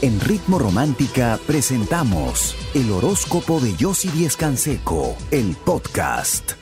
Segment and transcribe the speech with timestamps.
[0.00, 6.52] En Ritmo Romántica presentamos el horóscopo de Yossi Díez Canseco, el podcast.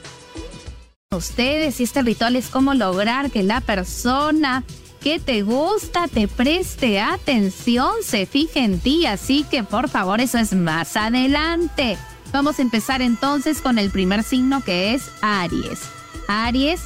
[1.15, 4.64] Ustedes, y este ritual es cómo lograr que la persona
[5.02, 10.39] que te gusta te preste atención, se fije en ti, así que por favor eso
[10.39, 11.98] es más adelante.
[12.32, 15.80] Vamos a empezar entonces con el primer signo que es Aries.
[16.27, 16.80] Aries,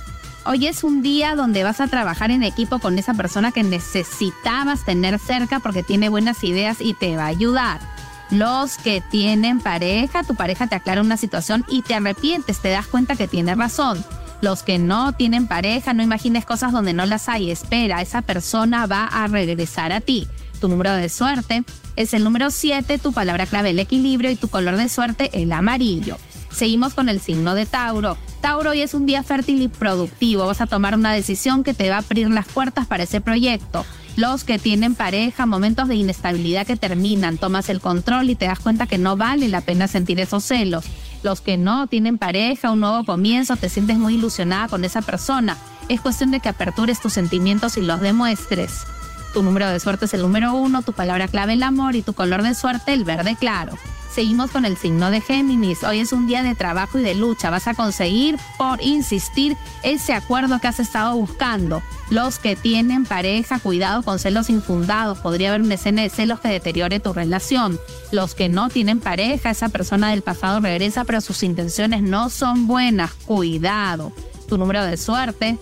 [0.47, 4.85] Hoy es un día donde vas a trabajar en equipo con esa persona que necesitabas
[4.87, 7.81] tener cerca porque tiene buenas ideas y te va a ayudar.
[8.31, 12.87] Los que tienen pareja, tu pareja te aclara una situación y te arrepientes, te das
[12.87, 14.03] cuenta que tiene razón.
[14.41, 17.51] Los que no tienen pareja, no imagines cosas donde no las hay.
[17.51, 20.27] Espera, esa persona va a regresar a ti.
[20.59, 21.65] Tu número de suerte
[21.97, 25.53] es el número 7, tu palabra clave el equilibrio y tu color de suerte el
[25.53, 26.17] amarillo.
[26.51, 28.17] Seguimos con el signo de Tauro.
[28.41, 30.47] Tauro, hoy es un día fértil y productivo.
[30.47, 33.85] Vas a tomar una decisión que te va a abrir las puertas para ese proyecto.
[34.17, 38.59] Los que tienen pareja, momentos de inestabilidad que terminan, tomas el control y te das
[38.59, 40.85] cuenta que no vale la pena sentir esos celos.
[41.23, 45.57] Los que no tienen pareja, un nuevo comienzo, te sientes muy ilusionada con esa persona.
[45.89, 48.85] Es cuestión de que apertures tus sentimientos y los demuestres.
[49.33, 52.15] Tu número de suerte es el número uno, tu palabra clave el amor y tu
[52.15, 53.79] color de suerte el verde claro.
[54.13, 55.85] Seguimos con el signo de Géminis.
[55.85, 57.49] Hoy es un día de trabajo y de lucha.
[57.49, 61.81] Vas a conseguir, por insistir, ese acuerdo que has estado buscando.
[62.11, 65.19] Los que tienen pareja, cuidado con celos infundados.
[65.19, 67.79] Podría haber una escena de celos que deteriore tu relación.
[68.11, 72.67] Los que no tienen pareja, esa persona del pasado regresa, pero sus intenciones no son
[72.67, 73.13] buenas.
[73.13, 74.13] Cuidado.
[74.49, 75.57] Tu número de suerte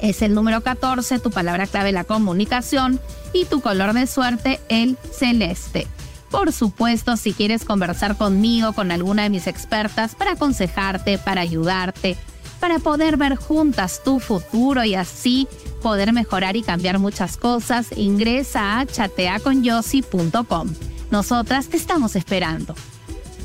[0.00, 3.00] es el número 14, tu palabra clave la comunicación
[3.32, 5.86] y tu color de suerte el celeste.
[6.32, 12.16] Por supuesto, si quieres conversar conmigo, con alguna de mis expertas, para aconsejarte, para ayudarte,
[12.58, 15.46] para poder ver juntas tu futuro y así
[15.82, 20.68] poder mejorar y cambiar muchas cosas, ingresa a chateaconyossi.com.
[21.10, 22.74] Nosotras te estamos esperando.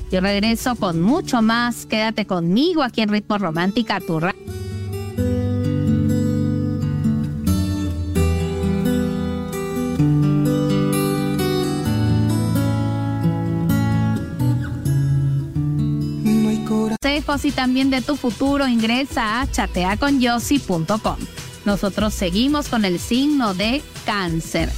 [0.09, 1.85] Yo regreso con mucho más.
[1.85, 4.56] Quédate conmigo aquí en Ritmo Romántica, tu radio.
[17.27, 21.17] Consejos y también de tu futuro, ingresa a chateaconyossi.com.
[21.65, 24.71] Nosotros seguimos con el signo de cáncer.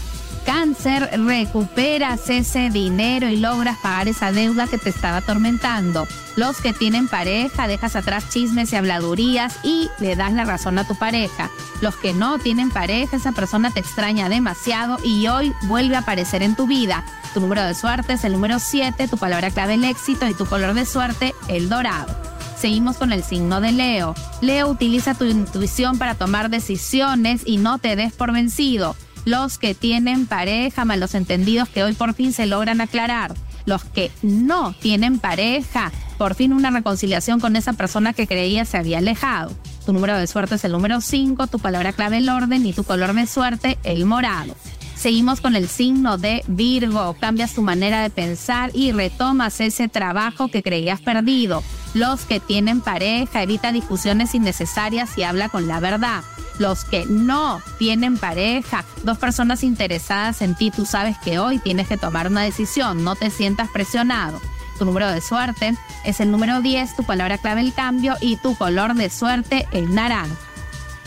[0.45, 6.07] Cáncer, recuperas ese dinero y logras pagar esa deuda que te estaba atormentando.
[6.37, 10.87] Los que tienen pareja, dejas atrás chismes y habladurías y le das la razón a
[10.87, 11.51] tu pareja.
[11.81, 16.41] Los que no tienen pareja, esa persona te extraña demasiado y hoy vuelve a aparecer
[16.41, 17.05] en tu vida.
[17.33, 20.47] Tu número de suerte es el número 7, tu palabra clave el éxito y tu
[20.47, 22.28] color de suerte el dorado.
[22.59, 24.16] Seguimos con el signo de Leo.
[24.42, 29.75] Leo utiliza tu intuición para tomar decisiones y no te des por vencido los que
[29.75, 33.34] tienen pareja, malos entendidos que hoy por fin se logran aclarar,
[33.66, 38.78] los que no tienen pareja, por fin una reconciliación con esa persona que creía se
[38.78, 39.52] había alejado.
[39.86, 42.84] Tu número de suerte es el número 5, tu palabra clave el orden y tu
[42.84, 44.56] color de suerte el morado.
[44.96, 47.16] Seguimos con el signo de Virgo.
[47.22, 51.64] Cambias tu manera de pensar y retomas ese trabajo que creías perdido.
[51.94, 56.23] Los que tienen pareja, evita discusiones innecesarias y habla con la verdad
[56.59, 61.88] los que no tienen pareja, dos personas interesadas en ti, tú sabes que hoy tienes
[61.88, 64.39] que tomar una decisión, no te sientas presionado.
[64.78, 68.55] Tu número de suerte es el número 10, tu palabra clave el cambio y tu
[68.55, 70.35] color de suerte el naranja.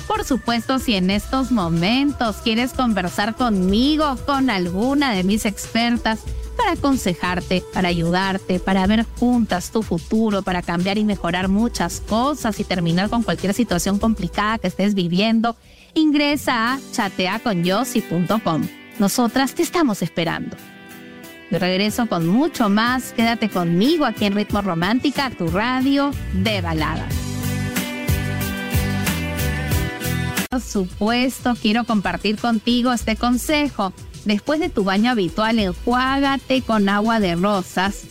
[0.07, 6.21] Por supuesto, si en estos momentos quieres conversar conmigo, con alguna de mis expertas,
[6.63, 12.61] para aconsejarte, para ayudarte, para ver juntas tu futuro, para cambiar y mejorar muchas cosas
[12.61, 15.57] y terminar con cualquier situación complicada que estés viviendo,
[15.95, 18.63] ingresa a chateaconyossi.com.
[19.01, 20.57] Nosotras te estamos esperando.
[21.51, 23.13] Yo regreso con mucho más.
[23.13, 27.13] Quédate conmigo aquí en Ritmo Romántica, tu radio de baladas.
[30.49, 33.93] Por supuesto, quiero compartir contigo este consejo
[34.25, 38.05] Después de tu baño habitual, enjuágate con agua de rosas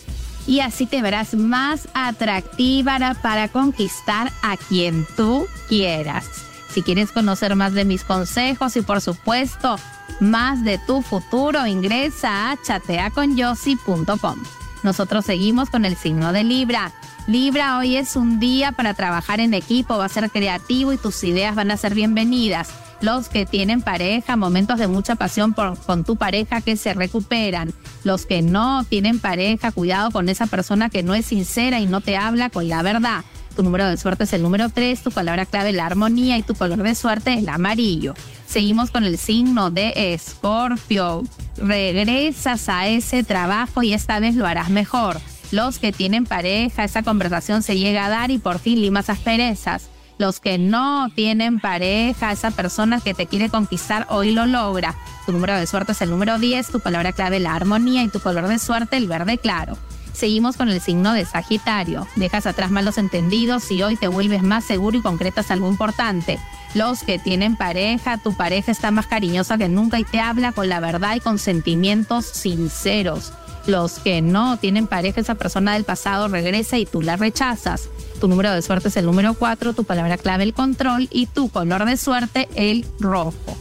[0.46, 6.26] y así te verás más atractiva para conquistar a quien tú quieras.
[6.70, 9.76] Si quieres conocer más de mis consejos y por supuesto
[10.20, 14.42] más de tu futuro, ingresa a chateaconyossi.com.
[14.82, 16.92] Nosotros seguimos con el signo de Libra.
[17.26, 21.22] Libra, hoy es un día para trabajar en equipo, va a ser creativo y tus
[21.24, 26.16] ideas van a ser bienvenidas los que tienen pareja, momentos de mucha pasión con tu
[26.16, 31.14] pareja que se recuperan, los que no tienen pareja, cuidado con esa persona que no
[31.14, 33.24] es sincera y no te habla con la verdad.
[33.56, 36.54] Tu número de suerte es el número 3, tu palabra clave la armonía y tu
[36.54, 38.14] color de suerte es el amarillo.
[38.46, 41.24] Seguimos con el signo de Escorpio.
[41.58, 45.20] regresas a ese trabajo y esta vez lo harás mejor.
[45.50, 49.90] Los que tienen pareja, esa conversación se llega a dar y por fin limas asperezas.
[50.18, 54.94] Los que no tienen pareja, esa persona que te quiere conquistar hoy lo logra.
[55.26, 58.20] Tu número de suerte es el número 10, tu palabra clave la armonía y tu
[58.20, 59.76] color de suerte el verde claro.
[60.12, 62.06] Seguimos con el signo de Sagitario.
[62.16, 66.38] Dejas atrás malos entendidos y hoy te vuelves más seguro y concretas algo importante.
[66.74, 70.68] Los que tienen pareja, tu pareja está más cariñosa que nunca y te habla con
[70.68, 73.32] la verdad y con sentimientos sinceros.
[73.66, 77.88] Los que no tienen pareja, esa persona del pasado regresa y tú la rechazas.
[78.20, 81.48] Tu número de suerte es el número 4, tu palabra clave el control y tu
[81.48, 83.56] color de suerte el rojo.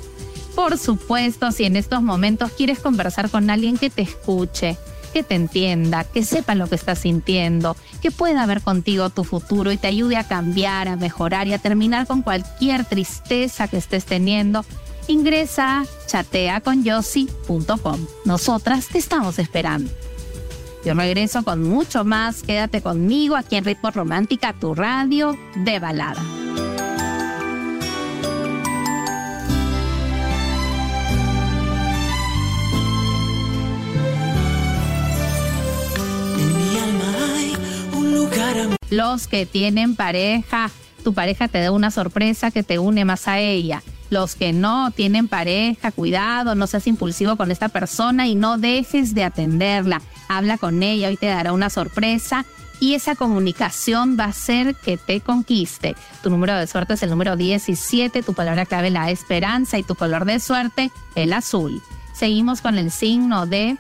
[0.56, 4.77] Por supuesto, si en estos momentos quieres conversar con alguien que te escuche,
[5.13, 9.71] que te entienda, que sepa lo que estás sintiendo, que pueda ver contigo tu futuro
[9.71, 14.06] y te ayude a cambiar, a mejorar y a terminar con cualquier tristeza que estés
[14.06, 14.65] teniendo,
[15.12, 18.08] ingresa a chateaconyossi.com.
[18.25, 19.92] Nosotras te estamos esperando.
[20.84, 22.42] Yo regreso con mucho más.
[22.42, 26.22] Quédate conmigo aquí en Ritmo Romántica, tu radio de balada.
[38.90, 40.69] Los que tienen pareja,
[41.04, 43.81] tu pareja te da una sorpresa que te une más a ella.
[44.12, 49.16] Los que no tienen pareja, cuidado, no seas impulsivo con esta persona y no dejes
[49.16, 50.02] de atenderla.
[50.28, 52.44] Habla con ella, hoy te dará una sorpresa
[52.81, 55.96] y esa comunicación va a hacer que te conquiste.
[56.22, 59.96] Tu número de suerte es el número 17, tu palabra clave la esperanza y tu
[59.96, 61.81] color de suerte el azul.
[62.13, 63.78] Seguimos con el signo de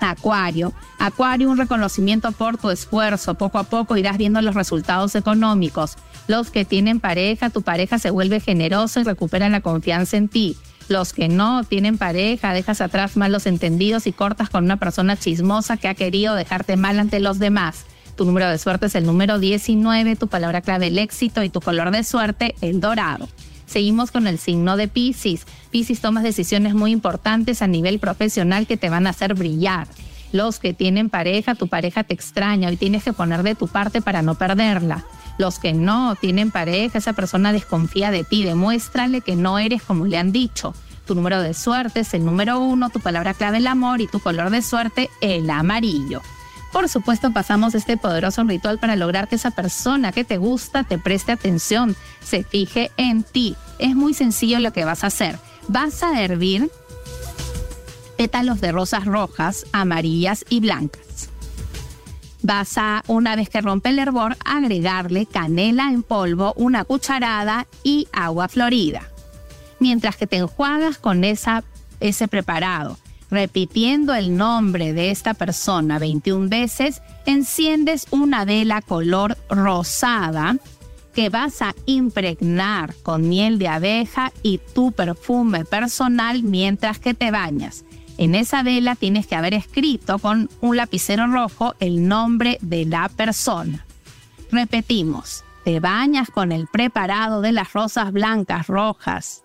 [0.00, 0.72] Acuario.
[0.98, 3.34] Acuario, un reconocimiento por tu esfuerzo.
[3.34, 5.96] Poco a poco irás viendo los resultados económicos.
[6.28, 10.56] Los que tienen pareja, tu pareja se vuelve generosa y recupera la confianza en ti.
[10.88, 15.76] Los que no tienen pareja, dejas atrás malos entendidos y cortas con una persona chismosa
[15.76, 17.86] que ha querido dejarte mal ante los demás.
[18.16, 21.60] Tu número de suerte es el número 19, tu palabra clave el éxito y tu
[21.60, 23.28] color de suerte el dorado.
[23.66, 25.46] Seguimos con el signo de Pisces.
[25.70, 29.88] Pisces tomas decisiones muy importantes a nivel profesional que te van a hacer brillar.
[30.32, 34.00] Los que tienen pareja, tu pareja te extraña y tienes que poner de tu parte
[34.02, 35.04] para no perderla.
[35.38, 40.06] Los que no tienen pareja, esa persona desconfía de ti, demuéstrale que no eres como
[40.06, 40.74] le han dicho.
[41.06, 44.18] Tu número de suerte es el número uno, tu palabra clave el amor y tu
[44.18, 46.20] color de suerte el amarillo.
[46.72, 50.98] Por supuesto, pasamos este poderoso ritual para lograr que esa persona que te gusta te
[50.98, 53.56] preste atención, se fije en ti.
[53.78, 55.38] Es muy sencillo lo que vas a hacer.
[55.68, 56.70] Vas a hervir
[58.26, 61.30] pétalos de rosas rojas, amarillas y blancas.
[62.42, 68.08] Vas a, una vez que rompe el hervor, agregarle canela en polvo, una cucharada y
[68.12, 69.02] agua florida.
[69.78, 71.62] Mientras que te enjuagas con esa,
[72.00, 72.98] ese preparado
[73.30, 80.56] repitiendo el nombre de esta persona 21 veces, enciendes una vela color rosada
[81.14, 87.30] que vas a impregnar con miel de abeja y tu perfume personal mientras que te
[87.30, 87.84] bañas.
[88.18, 93.08] En esa vela tienes que haber escrito con un lapicero rojo el nombre de la
[93.08, 93.84] persona.
[94.50, 99.42] Repetimos, te bañas con el preparado de las rosas blancas, rojas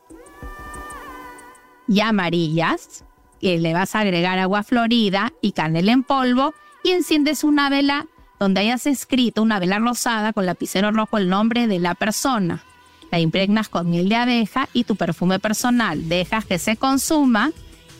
[1.87, 3.03] y amarillas
[3.41, 8.07] le vas a agregar agua florida y canela en polvo y enciendes una vela
[8.39, 12.63] donde hayas escrito una vela rosada con lapicero rojo el nombre de la persona.
[13.11, 16.07] La impregnas con miel de abeja y tu perfume personal.
[16.07, 17.51] Dejas que se consuma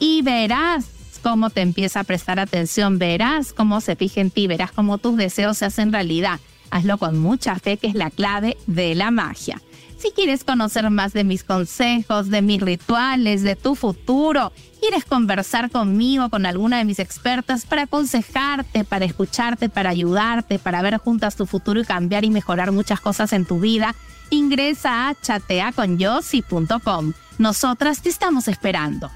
[0.01, 0.89] y verás
[1.22, 5.15] cómo te empieza a prestar atención, verás cómo se fija en ti, verás cómo tus
[5.15, 6.39] deseos se hacen realidad.
[6.72, 9.62] Hazlo con mucha fe, que es la clave de la magia.
[9.98, 15.70] Si quieres conocer más de mis consejos, de mis rituales, de tu futuro, quieres conversar
[15.70, 21.36] conmigo, con alguna de mis expertas para aconsejarte, para escucharte, para ayudarte, para ver juntas
[21.36, 23.93] tu futuro y cambiar y mejorar muchas cosas en tu vida,
[24.31, 27.13] ingresa a chateaconyossi.com.
[27.38, 29.12] Nosotras te estamos esperando.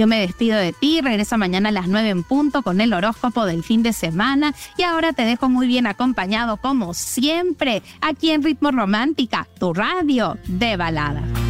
[0.00, 3.44] Yo me despido de ti, regreso mañana a las 9 en punto con el horóscopo
[3.44, 8.42] del fin de semana y ahora te dejo muy bien acompañado como siempre aquí en
[8.42, 11.49] Ritmo Romántica, tu radio de balada.